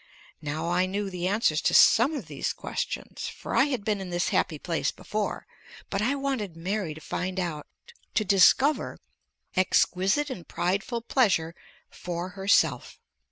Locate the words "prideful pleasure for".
10.47-12.29